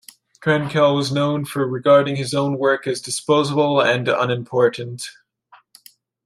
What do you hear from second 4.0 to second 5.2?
unimportant.